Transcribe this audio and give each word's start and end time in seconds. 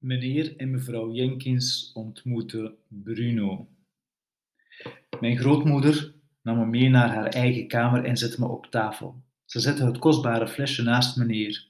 Meneer 0.00 0.56
en 0.56 0.70
mevrouw 0.70 1.12
Jenkins 1.12 1.90
ontmoeten 1.94 2.76
Bruno. 2.88 3.68
Mijn 5.20 5.38
grootmoeder 5.38 6.14
nam 6.42 6.58
me 6.58 6.66
mee 6.66 6.88
naar 6.88 7.08
haar 7.08 7.26
eigen 7.26 7.68
kamer 7.68 8.04
en 8.04 8.16
zette 8.16 8.40
me 8.40 8.46
op 8.46 8.66
tafel. 8.66 9.22
Ze 9.44 9.60
zette 9.60 9.84
het 9.84 9.98
kostbare 9.98 10.48
flesje 10.48 10.82
naast 10.82 11.16
me 11.16 11.24
neer. 11.24 11.68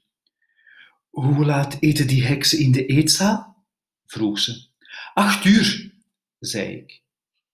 Hoe 1.09 1.45
laat 1.45 1.77
eten 1.79 2.07
die 2.07 2.25
heksen 2.25 2.59
in 2.59 2.71
de 2.71 2.85
eetzaal? 2.85 3.65
vroeg 4.05 4.39
ze. 4.39 4.65
Acht 5.13 5.45
uur, 5.45 5.93
zei 6.39 6.75
ik. 6.75 7.01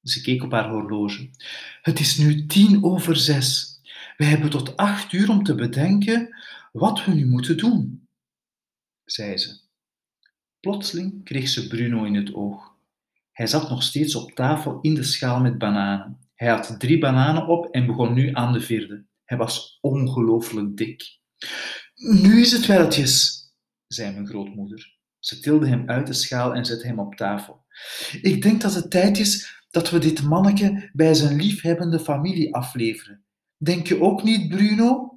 Ze 0.03 0.21
keek 0.21 0.43
op 0.43 0.51
haar 0.51 0.69
horloge. 0.69 1.29
Het 1.81 1.99
is 1.99 2.17
nu 2.17 2.45
tien 2.45 2.83
over 2.83 3.15
zes. 3.15 3.79
We 4.17 4.25
hebben 4.25 4.49
tot 4.49 4.77
acht 4.77 5.13
uur 5.13 5.29
om 5.29 5.43
te 5.43 5.55
bedenken 5.55 6.35
wat 6.71 7.05
we 7.05 7.13
nu 7.13 7.25
moeten 7.25 7.57
doen, 7.57 8.07
zei 9.05 9.37
ze. 9.37 9.66
Plotseling 10.59 11.23
kreeg 11.23 11.47
ze 11.47 11.67
Bruno 11.67 12.03
in 12.03 12.15
het 12.15 12.33
oog. 12.33 12.75
Hij 13.31 13.47
zat 13.47 13.69
nog 13.69 13.83
steeds 13.83 14.15
op 14.15 14.31
tafel 14.31 14.79
in 14.81 14.93
de 14.93 15.03
schaal 15.03 15.39
met 15.39 15.57
bananen. 15.57 16.19
Hij 16.35 16.49
had 16.49 16.75
drie 16.79 16.99
bananen 16.99 17.47
op 17.47 17.65
en 17.65 17.85
begon 17.85 18.13
nu 18.13 18.33
aan 18.33 18.53
de 18.53 18.61
vierde. 18.61 19.05
Hij 19.25 19.37
was 19.37 19.77
ongelooflijk 19.81 20.77
dik. 20.77 21.19
Nu 21.95 22.41
is 22.41 22.51
het 22.51 22.65
welletjes, 22.65 23.45
zei 23.87 24.13
mijn 24.13 24.27
grootmoeder. 24.27 24.95
Ze 25.19 25.39
tilde 25.39 25.67
hem 25.67 25.89
uit 25.89 26.07
de 26.07 26.13
schaal 26.13 26.53
en 26.53 26.65
zette 26.65 26.87
hem 26.87 26.99
op 26.99 27.15
tafel. 27.15 27.65
Ik 28.21 28.41
denk 28.41 28.61
dat 28.61 28.73
het 28.73 28.91
tijd 28.91 29.17
is 29.17 29.63
dat 29.69 29.89
we 29.89 29.99
dit 29.99 30.23
manneke 30.23 30.89
bij 30.93 31.13
zijn 31.13 31.35
liefhebbende 31.35 31.99
familie 31.99 32.55
afleveren. 32.55 33.25
Denk 33.57 33.87
je 33.87 34.01
ook 34.01 34.23
niet, 34.23 34.49
Bruno? 34.49 35.16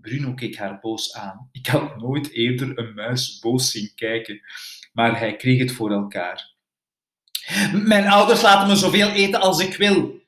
Bruno 0.00 0.34
keek 0.34 0.56
haar 0.56 0.80
boos 0.80 1.14
aan. 1.14 1.48
Ik 1.52 1.66
had 1.66 1.96
nooit 1.96 2.30
eerder 2.30 2.78
een 2.78 2.94
muis 2.94 3.38
boos 3.38 3.70
zien 3.70 3.92
kijken, 3.94 4.40
maar 4.92 5.18
hij 5.18 5.36
kreeg 5.36 5.58
het 5.58 5.72
voor 5.72 5.92
elkaar. 5.92 6.52
Mijn 7.72 8.06
ouders 8.06 8.42
laten 8.42 8.68
me 8.68 8.76
zoveel 8.76 9.08
eten 9.08 9.40
als 9.40 9.60
ik 9.60 9.76
wil. 9.76 10.22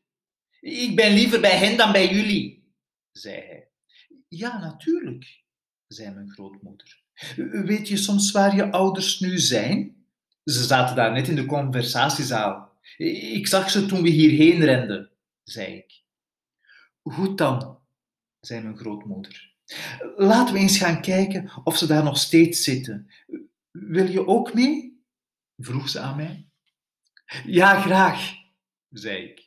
Ik 0.60 0.96
ben 0.96 1.12
liever 1.12 1.40
bij 1.40 1.58
hen 1.58 1.76
dan 1.76 1.92
bij 1.92 2.14
jullie, 2.14 2.72
zei 3.12 3.34
hij. 3.34 3.68
Ja, 4.28 4.58
natuurlijk, 4.58 5.44
zei 5.86 6.14
mijn 6.14 6.30
grootmoeder. 6.30 7.02
Weet 7.64 7.88
je 7.88 7.96
soms 7.96 8.30
waar 8.30 8.56
je 8.56 8.70
ouders 8.70 9.20
nu 9.20 9.38
zijn? 9.38 10.06
Ze 10.44 10.64
zaten 10.64 10.96
daar 10.96 11.12
net 11.12 11.28
in 11.28 11.34
de 11.34 11.46
conversatiezaal. 11.46 12.78
Ik 12.96 13.46
zag 13.46 13.70
ze 13.70 13.86
toen 13.86 14.02
we 14.02 14.08
hierheen 14.08 14.64
renden, 14.64 15.10
zei 15.44 15.74
ik. 15.74 16.02
Goed 17.02 17.38
dan, 17.38 17.80
zei 18.40 18.62
mijn 18.62 18.76
grootmoeder. 18.76 19.55
Laten 20.16 20.54
we 20.54 20.60
eens 20.60 20.78
gaan 20.78 21.00
kijken 21.00 21.50
of 21.64 21.76
ze 21.76 21.86
daar 21.86 22.04
nog 22.04 22.18
steeds 22.18 22.62
zitten. 22.62 23.10
Wil 23.70 24.10
je 24.10 24.26
ook 24.26 24.54
mee? 24.54 25.04
vroeg 25.56 25.88
ze 25.88 26.00
aan 26.00 26.16
mij. 26.16 26.48
Ja, 27.44 27.80
graag, 27.80 28.34
zei 28.90 29.16
ik. 29.24 29.44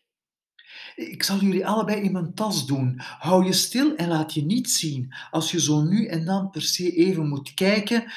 Ik 0.95 1.23
zal 1.23 1.39
jullie 1.39 1.67
allebei 1.67 2.02
in 2.02 2.11
mijn 2.11 2.34
tas 2.34 2.66
doen. 2.67 2.94
Hou 2.98 3.45
je 3.45 3.53
stil 3.53 3.95
en 3.95 4.08
laat 4.08 4.34
je 4.34 4.45
niet 4.45 4.70
zien. 4.70 5.14
Als 5.31 5.52
je 5.52 5.61
zo 5.61 5.81
nu 5.81 6.06
en 6.06 6.26
dan 6.26 6.50
per 6.50 6.61
se 6.61 6.92
even 6.92 7.28
moet 7.28 7.54
kijken, 7.54 8.11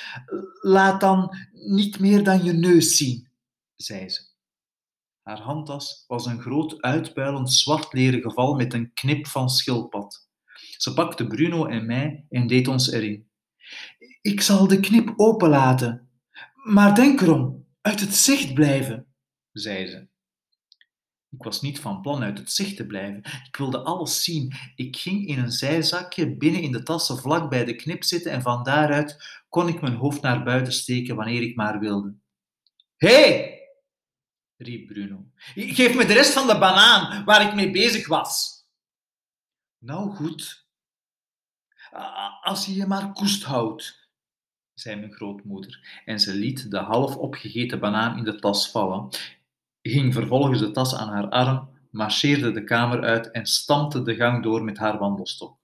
laat 0.61 1.01
dan 1.01 1.37
niet 1.53 1.99
meer 1.99 2.25
dan 2.25 2.45
je 2.45 2.53
neus 2.53 2.97
zien, 2.97 3.29
zei 3.75 4.09
ze. 4.09 4.31
Haar 5.23 5.41
handtas 5.41 6.05
was 6.07 6.27
een 6.27 6.41
groot 6.41 6.81
uitpuilend 6.81 7.53
zwart 7.53 7.93
leren 7.93 8.21
geval 8.21 8.55
met 8.55 8.75
een 8.75 8.93
knip 8.93 9.27
van 9.27 9.51
schildpad. 9.51 10.31
Ze 10.77 10.93
pakte 10.93 11.27
Bruno 11.27 11.67
en 11.67 11.87
mij 11.87 12.27
en 12.31 12.47
deed 12.47 12.69
ons 12.69 12.91
erin. 12.91 13.31
Ik 14.23 14.41
zal 14.41 14.67
de 14.67 14.81
knip 14.81 15.13
openlaten, 15.17 16.09
maar 16.55 16.95
denk 16.95 17.21
erom, 17.21 17.67
uit 17.81 18.01
het 18.01 18.15
zicht 18.15 18.55
blijven, 18.55 19.07
zei 19.53 19.87
ze. 19.87 20.11
Ik 21.31 21.43
was 21.43 21.61
niet 21.61 21.81
van 21.81 22.01
plan 22.01 22.23
uit 22.23 22.39
het 22.39 22.53
zicht 22.53 22.77
te 22.77 22.87
blijven. 22.87 23.23
Ik 23.47 23.57
wilde 23.57 23.79
alles 23.79 24.25
zien. 24.25 24.53
Ik 24.75 24.97
ging 24.97 25.27
in 25.27 25.39
een 25.39 25.53
zijzakje 25.53 26.37
binnen 26.37 26.63
in 26.63 26.73
de 26.73 26.83
tassen 26.83 27.19
vlak 27.19 27.51
bij 27.51 27.65
de 27.65 27.75
knip 27.75 28.05
zitten 28.05 28.33
en 28.33 28.43
van 28.43 28.63
daaruit 28.63 29.41
kon 29.49 29.69
ik 29.69 29.81
mijn 29.81 29.95
hoofd 29.95 30.23
naar 30.23 30.45
buiten 30.45 30.73
steken 30.73 31.17
wanneer 31.17 31.43
ik 31.43 31.57
maar 31.57 31.79
wilde. 31.79 32.15
Hé! 32.97 33.09
Hey! 33.09 33.61
riep 34.57 34.87
Bruno. 34.87 35.25
Geef 35.55 35.95
me 35.95 36.05
de 36.05 36.13
rest 36.13 36.33
van 36.33 36.47
de 36.47 36.59
banaan 36.59 37.25
waar 37.25 37.49
ik 37.49 37.55
mee 37.55 37.71
bezig 37.71 38.07
was. 38.07 38.62
Nou 39.83 40.11
goed. 40.11 40.67
Als 42.41 42.67
je 42.67 42.75
je 42.75 42.87
maar 42.87 43.13
koest 43.13 43.43
houdt, 43.43 44.11
zei 44.75 44.97
mijn 44.97 45.13
grootmoeder, 45.13 46.03
en 46.05 46.21
ze 46.21 46.35
liet 46.35 46.71
de 46.71 46.79
half 46.79 47.17
opgegeten 47.17 47.81
banaan 47.81 48.19
in 48.19 48.25
de 48.25 48.35
tas 48.35 48.71
vallen 48.71 49.09
ging 49.83 50.15
vervolgens 50.15 50.59
de 50.59 50.71
tas 50.71 50.95
aan 50.95 51.09
haar 51.09 51.29
arm, 51.29 51.69
marcheerde 51.91 52.53
de 52.53 52.65
kamer 52.65 53.03
uit 53.03 53.31
en 53.31 53.47
stampte 53.47 54.03
de 54.03 54.15
gang 54.15 54.43
door 54.43 54.65
met 54.65 54.79
haar 54.79 54.99
wandelstok. 54.99 55.59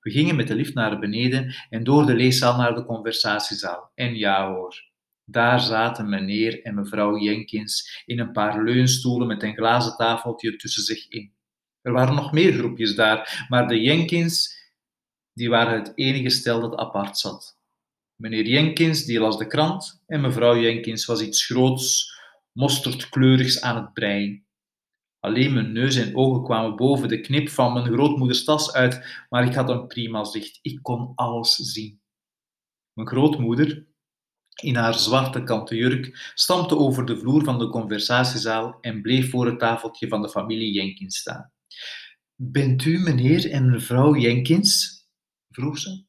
We 0.00 0.10
gingen 0.10 0.36
met 0.36 0.48
de 0.48 0.54
lift 0.54 0.74
naar 0.74 0.98
beneden 0.98 1.54
en 1.70 1.84
door 1.84 2.06
de 2.06 2.14
leeszaal 2.14 2.56
naar 2.56 2.74
de 2.74 2.84
conversatiezaal. 2.84 3.90
En 3.94 4.14
ja 4.14 4.52
hoor, 4.52 4.90
daar 5.24 5.60
zaten 5.60 6.08
meneer 6.08 6.62
en 6.62 6.74
mevrouw 6.74 7.18
Jenkins 7.18 8.02
in 8.06 8.18
een 8.18 8.32
paar 8.32 8.62
leunstoelen 8.62 9.26
met 9.26 9.42
een 9.42 9.54
glazen 9.54 9.96
tafeltje 9.96 10.56
tussen 10.56 10.82
zich 10.82 11.08
in. 11.08 11.36
Er 11.80 11.92
waren 11.92 12.14
nog 12.14 12.32
meer 12.32 12.52
groepjes 12.52 12.94
daar, 12.94 13.46
maar 13.48 13.68
de 13.68 13.80
Jenkins 13.80 14.56
die 15.32 15.48
waren 15.48 15.78
het 15.78 15.92
enige 15.94 16.30
stel 16.30 16.60
dat 16.60 16.76
apart 16.76 17.18
zat. 17.18 17.58
Meneer 18.14 18.46
Jenkins 18.46 19.04
die 19.04 19.20
las 19.20 19.38
de 19.38 19.46
krant 19.46 20.02
en 20.06 20.20
mevrouw 20.20 20.60
Jenkins 20.60 21.04
was 21.04 21.20
iets 21.20 21.46
groots, 21.46 22.12
mosterdkleurigs 22.52 23.60
aan 23.60 23.76
het 23.76 23.92
breien. 23.92 24.46
Alleen 25.20 25.54
mijn 25.54 25.72
neus 25.72 25.96
en 25.96 26.16
ogen 26.16 26.44
kwamen 26.44 26.76
boven 26.76 27.08
de 27.08 27.20
knip 27.20 27.48
van 27.48 27.72
mijn 27.72 27.84
grootmoeders 27.84 28.44
tas 28.44 28.72
uit, 28.72 29.24
maar 29.28 29.46
ik 29.46 29.54
had 29.54 29.68
een 29.68 29.86
prima 29.86 30.24
zicht. 30.24 30.58
Ik 30.62 30.78
kon 30.82 31.12
alles 31.14 31.54
zien. 31.54 32.00
Mijn 32.92 33.08
grootmoeder, 33.08 33.86
in 34.62 34.76
haar 34.76 34.94
zwarte 34.94 35.42
kanten 35.42 35.76
jurk, 35.76 36.32
stampte 36.34 36.76
over 36.76 37.06
de 37.06 37.18
vloer 37.18 37.44
van 37.44 37.58
de 37.58 37.68
conversatiezaal 37.68 38.78
en 38.80 39.02
bleef 39.02 39.30
voor 39.30 39.46
het 39.46 39.58
tafeltje 39.58 40.08
van 40.08 40.22
de 40.22 40.28
familie 40.28 40.72
Jenkins 40.72 41.16
staan. 41.16 41.52
Bent 42.40 42.84
u 42.84 42.98
meneer 42.98 43.50
en 43.50 43.70
mevrouw 43.70 44.16
Jenkins? 44.16 45.02
vroeg 45.50 45.78
ze. 45.78 46.04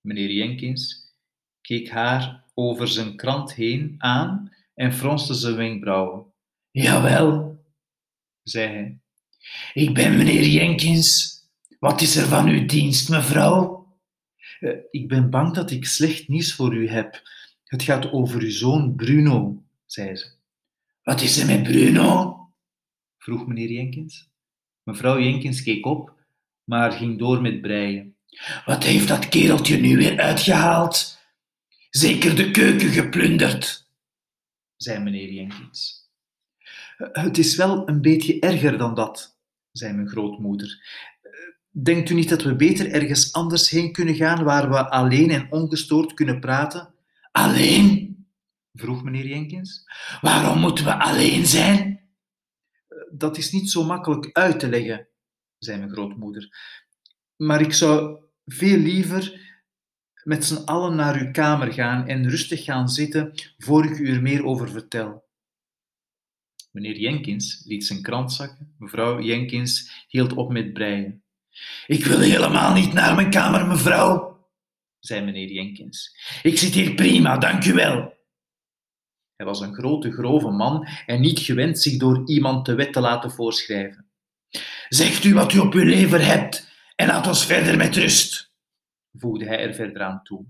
Meneer 0.00 0.30
Jenkins 0.30 1.14
keek 1.60 1.88
haar 1.88 2.44
over 2.54 2.88
zijn 2.88 3.16
krant 3.16 3.54
heen 3.54 3.94
aan 3.98 4.52
en 4.74 4.92
fronste 4.92 5.34
zijn 5.34 5.56
wenkbrauwen. 5.56 6.32
Jawel, 6.70 7.64
zei 8.42 8.68
hij. 8.68 9.00
Ik 9.72 9.94
ben 9.94 10.16
meneer 10.16 10.46
Jenkins. 10.46 11.38
Wat 11.78 12.00
is 12.00 12.16
er 12.16 12.26
van 12.26 12.48
uw 12.48 12.66
dienst, 12.66 13.08
mevrouw? 13.08 13.88
Uh, 14.60 14.76
ik 14.90 15.08
ben 15.08 15.30
bang 15.30 15.54
dat 15.54 15.70
ik 15.70 15.84
slecht 15.84 16.28
nieuws 16.28 16.54
voor 16.54 16.74
u 16.74 16.88
heb. 16.88 17.22
Het 17.64 17.82
gaat 17.82 18.12
over 18.12 18.40
uw 18.40 18.50
zoon 18.50 18.94
Bruno, 18.94 19.62
zei 19.86 20.16
ze. 20.16 20.26
Wat 21.02 21.20
is 21.20 21.38
er 21.38 21.46
met 21.46 21.62
Bruno? 21.62 22.36
vroeg 23.18 23.46
meneer 23.46 23.70
Jenkins. 23.70 24.29
Mevrouw 24.82 25.20
Jenkins 25.20 25.62
keek 25.62 25.86
op, 25.86 26.12
maar 26.64 26.92
ging 26.92 27.18
door 27.18 27.42
met 27.42 27.60
breien. 27.60 28.14
Wat 28.64 28.84
heeft 28.84 29.08
dat 29.08 29.28
kereltje 29.28 29.76
nu 29.76 29.96
weer 29.96 30.20
uitgehaald? 30.20 31.18
Zeker 31.90 32.36
de 32.36 32.50
keuken 32.50 32.88
geplunderd 32.88 33.88
zei 34.82 34.98
meneer 34.98 35.32
Jenkins. 35.32 36.08
Het 36.96 37.38
is 37.38 37.56
wel 37.56 37.88
een 37.88 38.00
beetje 38.00 38.40
erger 38.40 38.78
dan 38.78 38.94
dat, 38.94 39.36
zei 39.72 39.92
mijn 39.92 40.08
grootmoeder. 40.08 40.82
Denkt 41.70 42.10
u 42.10 42.14
niet 42.14 42.28
dat 42.28 42.42
we 42.42 42.56
beter 42.56 42.90
ergens 42.90 43.32
anders 43.32 43.70
heen 43.70 43.92
kunnen 43.92 44.14
gaan 44.14 44.44
waar 44.44 44.70
we 44.70 44.90
alleen 44.90 45.30
en 45.30 45.46
ongestoord 45.50 46.14
kunnen 46.14 46.40
praten? 46.40 46.94
Alleen? 47.32 48.08
vroeg 48.72 49.02
meneer 49.02 49.26
Jenkins. 49.26 49.84
Waarom 50.20 50.58
moeten 50.58 50.84
we 50.84 50.98
alleen 50.98 51.46
zijn? 51.46 51.89
Dat 53.20 53.36
is 53.36 53.52
niet 53.52 53.70
zo 53.70 53.84
makkelijk 53.84 54.28
uit 54.32 54.60
te 54.60 54.68
leggen, 54.68 55.08
zei 55.58 55.78
mijn 55.78 55.90
grootmoeder. 55.90 56.48
Maar 57.36 57.60
ik 57.60 57.72
zou 57.72 58.18
veel 58.44 58.78
liever 58.78 59.40
met 60.24 60.44
z'n 60.44 60.64
allen 60.64 60.94
naar 60.96 61.20
uw 61.20 61.30
kamer 61.30 61.72
gaan 61.72 62.06
en 62.06 62.28
rustig 62.28 62.64
gaan 62.64 62.88
zitten 62.88 63.32
voor 63.58 63.84
ik 63.84 63.98
u 63.98 64.08
er 64.14 64.22
meer 64.22 64.44
over 64.44 64.70
vertel. 64.70 65.28
Meneer 66.70 66.96
Jenkins 66.96 67.62
liet 67.66 67.86
zijn 67.86 68.02
krant 68.02 68.32
zakken. 68.32 68.74
Mevrouw 68.78 69.20
Jenkins 69.20 70.04
hield 70.08 70.32
op 70.32 70.52
met 70.52 70.72
breien. 70.72 71.22
Ik 71.86 72.04
wil 72.04 72.18
helemaal 72.18 72.72
niet 72.72 72.92
naar 72.92 73.14
mijn 73.14 73.30
kamer, 73.30 73.66
mevrouw, 73.66 74.46
zei 74.98 75.24
meneer 75.24 75.48
Jenkins. 75.48 76.16
Ik 76.42 76.58
zit 76.58 76.74
hier 76.74 76.94
prima, 76.94 77.38
dank 77.38 77.64
u 77.64 77.72
wel. 77.72 78.18
Hij 79.40 79.48
was 79.48 79.60
een 79.60 79.74
grote, 79.74 80.12
grove 80.12 80.50
man 80.50 80.88
en 81.06 81.20
niet 81.20 81.38
gewend 81.38 81.78
zich 81.78 81.96
door 81.96 82.22
iemand 82.24 82.66
de 82.66 82.74
wet 82.74 82.92
te 82.92 83.00
laten 83.00 83.30
voorschrijven. 83.30 84.10
Zegt 84.88 85.24
u 85.24 85.34
wat 85.34 85.52
u 85.52 85.58
op 85.58 85.72
uw 85.72 85.84
lever 85.84 86.26
hebt 86.26 86.68
en 86.96 87.06
laat 87.06 87.26
ons 87.26 87.46
verder 87.46 87.76
met 87.76 87.96
rust 87.96 88.50
voegde 89.12 89.46
hij 89.46 89.58
er 89.58 89.74
verder 89.74 90.02
aan 90.02 90.22
toe. 90.22 90.46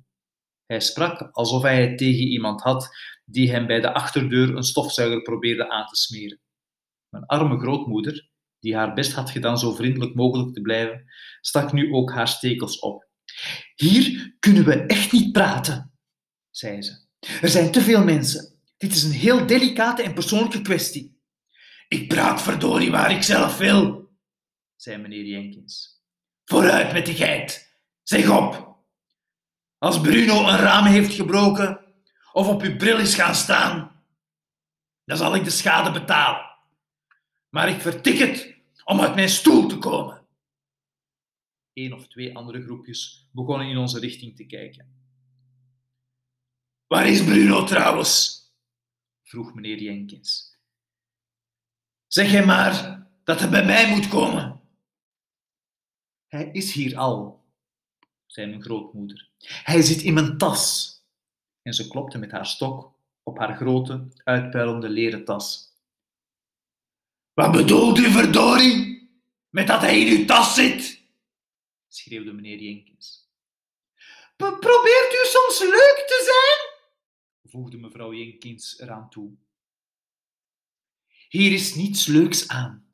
Hij 0.66 0.80
sprak 0.80 1.20
alsof 1.32 1.62
hij 1.62 1.80
het 1.86 1.98
tegen 1.98 2.26
iemand 2.26 2.62
had 2.62 2.96
die 3.24 3.50
hem 3.50 3.66
bij 3.66 3.80
de 3.80 3.92
achterdeur 3.92 4.56
een 4.56 4.62
stofzuiger 4.62 5.22
probeerde 5.22 5.70
aan 5.70 5.86
te 5.86 5.96
smeren. 5.96 6.40
Mijn 7.08 7.26
arme 7.26 7.58
grootmoeder, 7.58 8.30
die 8.58 8.76
haar 8.76 8.94
best 8.94 9.12
had 9.12 9.30
gedaan 9.30 9.58
zo 9.58 9.74
vriendelijk 9.74 10.14
mogelijk 10.14 10.54
te 10.54 10.60
blijven, 10.60 11.04
stak 11.40 11.72
nu 11.72 11.92
ook 11.92 12.12
haar 12.12 12.28
stekels 12.28 12.78
op. 12.78 13.08
Hier 13.74 14.36
kunnen 14.38 14.64
we 14.64 14.74
echt 14.74 15.12
niet 15.12 15.32
praten, 15.32 15.92
zei 16.50 16.82
ze. 16.82 17.08
Er 17.40 17.48
zijn 17.48 17.72
te 17.72 17.80
veel 17.80 18.04
mensen. 18.04 18.59
Dit 18.80 18.92
is 18.92 19.02
een 19.02 19.12
heel 19.12 19.46
delicate 19.46 20.02
en 20.02 20.14
persoonlijke 20.14 20.62
kwestie. 20.62 21.20
Ik 21.88 22.08
praat 22.08 22.42
verdorie 22.42 22.90
waar 22.90 23.10
ik 23.10 23.22
zelf 23.22 23.58
wil, 23.58 24.10
zei 24.76 24.96
meneer 24.96 25.24
Jenkins. 25.24 26.02
Vooruit 26.44 26.92
met 26.92 27.06
die 27.06 27.14
geit. 27.14 27.74
Zeg 28.02 28.30
op. 28.30 28.78
Als 29.78 30.00
Bruno 30.00 30.48
een 30.48 30.56
raam 30.56 30.84
heeft 30.84 31.14
gebroken 31.14 31.94
of 32.32 32.48
op 32.48 32.62
uw 32.62 32.76
bril 32.76 32.98
is 32.98 33.14
gaan 33.14 33.34
staan, 33.34 34.04
dan 35.04 35.16
zal 35.16 35.34
ik 35.34 35.44
de 35.44 35.50
schade 35.50 36.00
betalen. 36.00 36.56
Maar 37.48 37.68
ik 37.68 37.80
vertik 37.80 38.18
het 38.18 38.54
om 38.84 39.00
uit 39.00 39.14
mijn 39.14 39.28
stoel 39.28 39.68
te 39.68 39.78
komen. 39.78 40.26
Eén 41.72 41.92
of 41.92 42.08
twee 42.08 42.36
andere 42.36 42.62
groepjes 42.62 43.28
begonnen 43.32 43.68
in 43.68 43.76
onze 43.76 43.98
richting 43.98 44.36
te 44.36 44.46
kijken. 44.46 44.94
Waar 46.86 47.08
is 47.08 47.24
Bruno 47.24 47.64
trouwens? 47.64 48.38
Vroeg 49.30 49.54
meneer 49.54 49.78
Jenkins. 49.78 50.58
Zeg 52.06 52.30
hem 52.30 52.46
maar 52.46 53.06
dat 53.24 53.40
hij 53.40 53.48
bij 53.48 53.64
mij 53.64 53.90
moet 53.90 54.08
komen. 54.08 54.60
Hij 56.28 56.50
is 56.52 56.72
hier 56.72 56.96
al, 56.96 57.44
zei 58.26 58.46
mijn 58.46 58.62
grootmoeder. 58.62 59.30
Hij 59.38 59.82
zit 59.82 60.02
in 60.02 60.14
mijn 60.14 60.38
tas. 60.38 60.94
En 61.62 61.72
ze 61.72 61.88
klopte 61.88 62.18
met 62.18 62.30
haar 62.30 62.46
stok 62.46 62.92
op 63.22 63.38
haar 63.38 63.56
grote, 63.56 64.08
uitpuilende 64.24 64.88
leren 64.88 65.24
tas. 65.24 65.74
Wat 67.32 67.52
bedoelt 67.52 67.98
u, 67.98 68.10
verdorie, 68.10 69.10
met 69.48 69.66
dat 69.66 69.80
hij 69.80 70.00
in 70.00 70.18
uw 70.18 70.24
tas 70.24 70.54
zit? 70.54 71.02
schreeuwde 71.88 72.32
meneer 72.32 72.58
Jenkins. 72.58 73.28
Probeert 74.36 75.12
u 75.12 75.26
soms 75.26 75.60
leuk 75.60 76.04
te 76.06 76.22
zijn? 76.24 76.59
Voegde 77.50 77.76
mevrouw 77.76 78.14
Jenkins 78.14 78.80
eraan 78.80 79.10
toe. 79.10 79.32
Hier 81.28 81.52
is 81.52 81.74
niets 81.74 82.06
leuks 82.06 82.48
aan, 82.48 82.84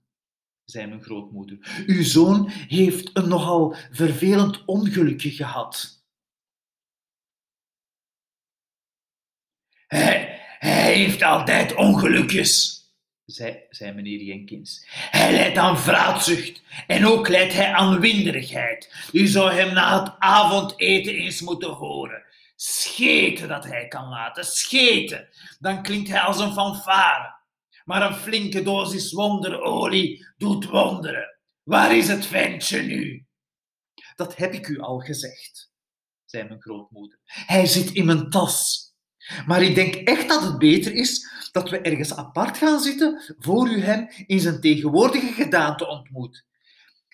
zei 0.65 0.87
mijn 0.87 1.03
grootmoeder. 1.03 1.85
Uw 1.87 2.03
zoon 2.03 2.49
heeft 2.49 3.11
een 3.13 3.29
nogal 3.29 3.75
vervelend 3.91 4.65
ongelukje 4.65 5.31
gehad. 5.31 6.05
Hij, 9.87 10.35
heeft 10.59 11.23
altijd 11.23 11.75
ongelukjes, 11.75 12.85
zei, 13.25 13.61
zei 13.71 13.93
meneer 13.93 14.23
Jenkins. 14.23 14.87
Hij 14.89 15.33
leidt 15.33 15.57
aan 15.57 15.79
vraatzucht 15.79 16.63
en 16.87 17.07
ook 17.07 17.29
leidt 17.29 17.53
hij 17.53 17.73
aan 17.73 18.01
winderigheid. 18.01 19.09
U 19.13 19.27
zou 19.27 19.53
hem 19.53 19.75
na 19.75 20.03
het 20.03 20.15
avondeten 20.19 21.15
eens 21.15 21.41
moeten 21.41 21.71
horen. 21.71 22.26
Scheten 22.57 23.49
dat 23.49 23.65
hij 23.65 23.89
kan 23.89 24.09
laten, 24.09 24.45
scheten. 24.45 25.29
Dan 25.59 25.83
klinkt 25.83 26.09
hij 26.09 26.21
als 26.21 26.41
een 26.41 26.53
fanfare. 26.53 27.35
Maar 27.85 28.03
een 28.03 28.17
flinke 28.17 28.63
dosis 28.63 29.13
wonderolie 29.13 30.27
doet 30.37 30.65
wonderen. 30.65 31.39
Waar 31.63 31.97
is 31.97 32.09
het 32.09 32.27
ventje 32.27 32.83
nu? 32.83 33.27
Dat 34.17 34.37
heb 34.37 34.53
ik 34.53 34.69
u 34.69 34.81
al 34.81 34.99
gezegd, 34.99 35.71
zei 36.25 36.45
mijn 36.45 36.61
grootmoeder. 36.61 37.19
Hij 37.25 37.67
zit 37.67 37.91
in 37.93 38.05
mijn 38.05 38.31
tas. 38.31 38.85
Maar 39.47 39.63
ik 39.63 39.75
denk 39.75 39.95
echt 39.95 40.29
dat 40.29 40.43
het 40.43 40.59
beter 40.59 40.93
is 40.93 41.29
dat 41.53 41.71
we 41.71 41.81
ergens 41.81 42.15
apart 42.15 42.59
gaan 42.59 42.81
zitten 42.81 43.35
voor 43.39 43.69
u 43.69 43.81
hem 43.81 44.09
in 44.27 44.41
zijn 44.41 44.61
tegenwoordige 44.61 45.33
gedaante 45.33 45.87
ontmoet. 45.87 46.45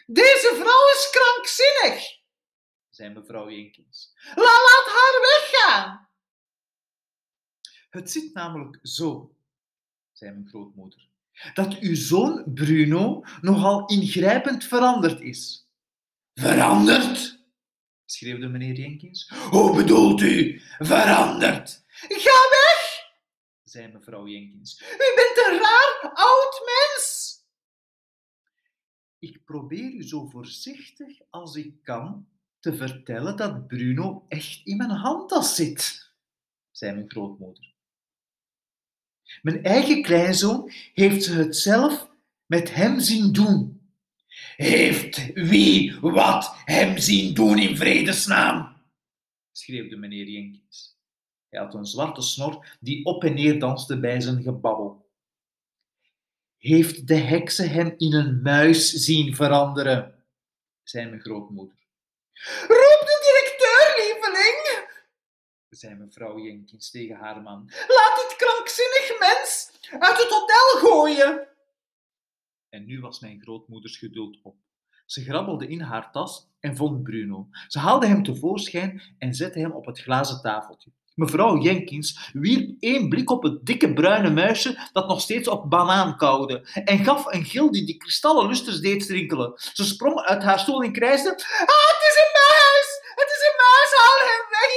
Deze 0.06 0.52
vrouw 0.54 0.86
is 0.92 1.10
krankzinnig, 1.10 2.21
zei 2.92 3.10
mevrouw 3.10 3.50
Jenkins. 3.50 4.12
Laat 4.34 4.86
haar 4.86 5.20
weggaan. 5.20 6.08
Het 7.90 8.10
zit 8.10 8.34
namelijk 8.34 8.78
zo, 8.82 9.36
zei 10.12 10.30
mijn 10.30 10.48
grootmoeder, 10.48 11.08
dat 11.54 11.78
uw 11.78 11.94
zoon 11.94 12.54
Bruno 12.54 13.24
nogal 13.40 13.86
ingrijpend 13.86 14.64
veranderd 14.64 15.20
is. 15.20 15.68
Veranderd? 16.34 17.40
schreeuwde 18.04 18.48
meneer 18.48 18.74
Jenkins. 18.74 19.28
Hoe 19.50 19.76
bedoelt 19.76 20.20
u 20.20 20.60
veranderd? 20.78 21.84
Ga 21.88 22.48
weg, 22.50 23.10
zei 23.62 23.92
mevrouw 23.92 24.26
Jenkins. 24.26 24.80
U 24.80 25.12
bent 25.14 25.46
een 25.46 25.58
raar 25.58 26.12
oud 26.14 26.62
mens. 26.64 27.30
Ik 29.18 29.44
probeer 29.44 29.92
u 29.92 30.02
zo 30.02 30.26
voorzichtig 30.26 31.20
als 31.30 31.56
ik 31.56 31.82
kan 31.82 32.31
te 32.62 32.76
vertellen 32.76 33.36
dat 33.36 33.66
Bruno 33.66 34.24
echt 34.28 34.60
in 34.64 34.76
mijn 34.76 34.90
handtas 34.90 35.54
zit, 35.54 36.10
zei 36.70 36.94
mijn 36.94 37.10
grootmoeder. 37.10 37.74
Mijn 39.42 39.64
eigen 39.64 40.02
kleinzoon 40.02 40.70
heeft 40.94 41.24
ze 41.24 41.32
het 41.32 41.56
zelf 41.56 42.08
met 42.46 42.74
hem 42.74 43.00
zien 43.00 43.32
doen. 43.32 43.80
Heeft 44.56 45.32
wie 45.32 46.00
wat 46.00 46.54
hem 46.64 46.98
zien 46.98 47.34
doen 47.34 47.58
in 47.58 47.76
vredesnaam? 47.76 48.76
schreeuwde 49.52 49.96
meneer 49.96 50.28
Jenkins. 50.28 50.96
Hij 51.48 51.60
had 51.60 51.74
een 51.74 51.86
zwarte 51.86 52.22
snor 52.22 52.76
die 52.80 53.04
op 53.04 53.24
en 53.24 53.34
neer 53.34 53.58
danste 53.58 54.00
bij 54.00 54.20
zijn 54.20 54.42
gebabbel. 54.42 55.10
Heeft 56.56 57.06
de 57.06 57.14
heksen 57.16 57.70
hem 57.70 57.94
in 57.96 58.12
een 58.12 58.42
muis 58.42 58.92
zien 58.92 59.34
veranderen? 59.34 60.24
zei 60.82 61.08
mijn 61.08 61.20
grootmoeder. 61.20 61.81
Roep 62.68 63.02
de 63.10 63.16
directeur, 63.28 63.84
lieveling, 63.96 64.90
zei 65.68 65.94
mevrouw 65.94 66.38
Jenkins 66.38 66.90
tegen 66.90 67.16
haar 67.16 67.42
man. 67.42 67.70
Laat 67.70 68.16
dit 68.16 68.36
krankzinnig 68.36 69.18
mens 69.18 69.70
uit 69.90 70.18
het 70.18 70.30
hotel 70.30 70.90
gooien. 70.90 71.48
En 72.68 72.84
nu 72.84 73.00
was 73.00 73.20
mijn 73.20 73.40
grootmoeders 73.42 73.96
geduld 73.96 74.38
op. 74.42 74.56
Ze 75.06 75.24
grabbelde 75.24 75.66
in 75.66 75.80
haar 75.80 76.12
tas 76.12 76.48
en 76.60 76.76
vond 76.76 77.02
Bruno. 77.02 77.48
Ze 77.68 77.78
haalde 77.78 78.06
hem 78.06 78.22
tevoorschijn 78.22 79.02
en 79.18 79.34
zette 79.34 79.58
hem 79.58 79.72
op 79.72 79.86
het 79.86 80.00
glazen 80.00 80.40
tafeltje. 80.40 80.92
Mevrouw 81.14 81.58
Jenkins 81.58 82.30
wierp 82.32 82.76
één 82.80 83.08
blik 83.08 83.30
op 83.30 83.42
het 83.42 83.66
dikke 83.66 83.92
bruine 83.92 84.30
muisje 84.30 84.88
dat 84.92 85.08
nog 85.08 85.20
steeds 85.20 85.48
op 85.48 85.70
banaan 85.70 86.16
kauwde 86.16 86.82
en 86.84 87.04
gaf 87.04 87.32
een 87.32 87.44
gil 87.44 87.70
die 87.70 87.86
die 87.86 87.96
kristallen 87.96 88.46
lusters 88.46 88.80
deed 88.80 89.02
strinkelen. 89.02 89.52
Ze 89.54 89.84
sprong 89.84 90.20
uit 90.20 90.42
haar 90.42 90.58
stoel 90.58 90.82
en 90.82 90.92
krijsde: 90.92 91.28
Ah, 91.30 91.86
het 91.92 92.02
is 92.10 92.16
een 92.22 92.32
muis! 92.32 93.00
Het 93.14 93.30
is 93.36 93.42
een 93.48 93.56
muis! 93.56 93.90
Haal 94.02 94.18
hem 94.28 94.44
weg! 94.50 94.72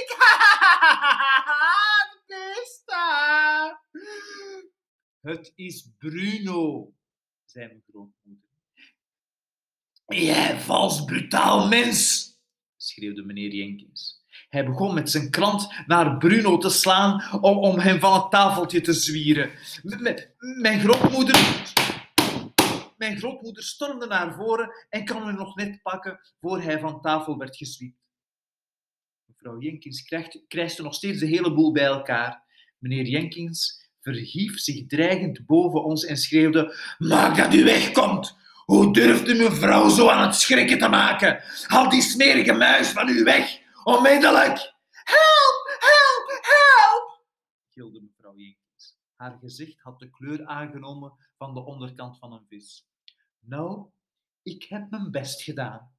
Besta! 2.27 3.81
Het 5.35 5.51
is 5.55 5.89
Bruno, 5.97 6.93
zei 7.45 7.67
mijn 7.67 7.83
grootmoeder. 7.89 8.49
Jij 10.05 10.59
vals 10.59 11.05
brutaal 11.05 11.67
mens, 11.67 12.29
schreeuwde 12.77 13.23
meneer 13.23 13.53
Jenkins. 13.53 14.23
Hij 14.49 14.65
begon 14.65 14.93
met 14.93 15.09
zijn 15.09 15.29
krant 15.29 15.83
naar 15.87 16.17
Bruno 16.17 16.57
te 16.57 16.69
slaan 16.69 17.41
om, 17.41 17.79
hem 17.79 17.99
van 17.99 18.21
het 18.21 18.31
tafeltje 18.31 18.81
te 18.81 18.93
zwieren. 18.93 19.51
mijn 20.61 20.79
grootmoeder... 20.79 21.73
Mijn 22.97 23.17
grootmoeder 23.17 23.63
stormde 23.63 24.07
naar 24.07 24.33
voren 24.33 24.69
en 24.89 25.05
kan 25.05 25.27
hem 25.27 25.35
nog 25.35 25.55
net 25.55 25.81
pakken 25.81 26.19
voor 26.39 26.61
hij 26.61 26.79
van 26.79 27.01
tafel 27.01 27.37
werd 27.37 27.57
gezwiept. 27.57 27.99
Mevrouw 29.25 29.59
Jenkins 29.59 30.03
krijgt, 30.47 30.77
nog 30.77 30.93
steeds 30.93 31.19
de 31.19 31.25
hele 31.25 31.53
boel 31.53 31.71
bij 31.71 31.85
elkaar. 31.85 32.43
Meneer 32.77 33.05
Jenkins 33.05 33.84
verhief 34.05 34.59
zich 34.59 34.85
dreigend 34.87 35.45
boven 35.45 35.83
ons 35.83 36.05
en 36.05 36.17
schreeuwde: 36.17 36.75
Maak 36.97 37.37
dat 37.37 37.53
u 37.53 37.63
wegkomt! 37.63 38.37
Hoe 38.65 38.93
durft 38.93 39.27
u 39.27 39.35
mevrouw 39.35 39.89
zo 39.89 40.09
aan 40.09 40.27
het 40.27 40.35
schrikken 40.35 40.77
te 40.77 40.87
maken? 40.87 41.43
Haal 41.67 41.89
die 41.89 42.01
smerige 42.01 42.53
muis 42.53 42.87
van 42.87 43.09
u 43.09 43.23
weg! 43.23 43.61
Onmiddellijk! 43.83 44.73
Help, 45.03 45.77
help, 45.79 46.39
help! 46.41 47.23
gilde 47.69 48.01
mevrouw 48.01 48.35
Jenkins. 48.35 48.97
Haar 49.15 49.37
gezicht 49.39 49.79
had 49.79 49.99
de 49.99 50.09
kleur 50.09 50.45
aangenomen 50.45 51.13
van 51.37 51.53
de 51.53 51.65
onderkant 51.65 52.17
van 52.17 52.33
een 52.33 52.45
vis. 52.49 52.87
Nou, 53.39 53.85
ik 54.41 54.63
heb 54.63 54.89
mijn 54.89 55.11
best 55.11 55.41
gedaan, 55.41 55.95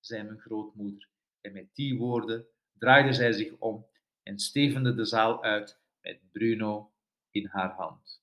zei 0.00 0.22
mijn 0.22 0.40
grootmoeder. 0.40 1.08
En 1.40 1.52
met 1.52 1.68
die 1.72 1.98
woorden 1.98 2.46
draaide 2.78 3.12
zij 3.12 3.32
zich 3.32 3.52
om 3.58 3.86
en 4.22 4.38
stevende 4.38 4.94
de 4.94 5.04
zaal 5.04 5.42
uit 5.42 5.80
met 6.00 6.20
Bruno 6.32 6.92
in 7.32 7.48
haar 7.52 7.74
hand. 7.76 8.20